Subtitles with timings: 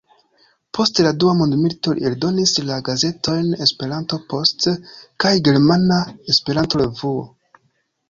[0.77, 4.69] Post la dua mondmilito li eldonis la gazetojn "Esperanto-Post"
[5.27, 6.03] kaj "Germana
[6.37, 7.27] Esperanto-Revuo.